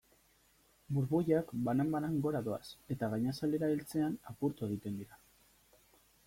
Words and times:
Burbuilak 0.97 1.51
banan-banan 1.67 2.15
gora 2.27 2.41
doaz 2.47 2.63
eta 2.95 3.11
gainazalera 3.13 3.71
heltzean 3.75 4.17
apurtu 4.33 4.67
egiten 4.71 4.99
dira. 5.05 5.21